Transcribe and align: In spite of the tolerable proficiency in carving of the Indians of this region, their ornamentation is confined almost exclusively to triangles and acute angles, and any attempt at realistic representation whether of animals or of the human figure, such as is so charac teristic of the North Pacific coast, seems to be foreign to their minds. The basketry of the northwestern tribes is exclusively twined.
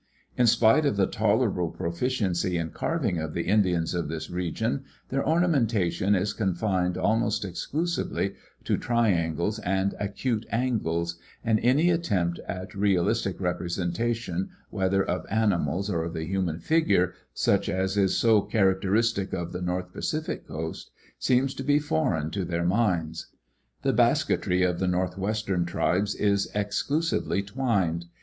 In 0.35 0.47
spite 0.47 0.83
of 0.87 0.97
the 0.97 1.05
tolerable 1.05 1.69
proficiency 1.69 2.57
in 2.57 2.71
carving 2.71 3.19
of 3.19 3.35
the 3.35 3.43
Indians 3.43 3.93
of 3.93 4.07
this 4.07 4.31
region, 4.31 4.83
their 5.09 5.23
ornamentation 5.23 6.15
is 6.15 6.33
confined 6.33 6.97
almost 6.97 7.45
exclusively 7.45 8.33
to 8.63 8.77
triangles 8.79 9.59
and 9.59 9.93
acute 9.99 10.47
angles, 10.51 11.19
and 11.43 11.59
any 11.59 11.91
attempt 11.91 12.39
at 12.47 12.73
realistic 12.73 13.39
representation 13.39 14.49
whether 14.71 15.05
of 15.07 15.23
animals 15.29 15.87
or 15.87 16.05
of 16.05 16.15
the 16.15 16.25
human 16.25 16.57
figure, 16.57 17.13
such 17.35 17.69
as 17.69 17.95
is 17.95 18.17
so 18.17 18.41
charac 18.47 18.81
teristic 18.81 19.35
of 19.35 19.51
the 19.51 19.61
North 19.61 19.93
Pacific 19.93 20.47
coast, 20.47 20.89
seems 21.19 21.53
to 21.53 21.63
be 21.63 21.77
foreign 21.77 22.31
to 22.31 22.43
their 22.43 22.65
minds. 22.65 23.27
The 23.83 23.93
basketry 23.93 24.63
of 24.63 24.79
the 24.79 24.87
northwestern 24.87 25.63
tribes 25.63 26.15
is 26.15 26.49
exclusively 26.55 27.43
twined. 27.43 28.05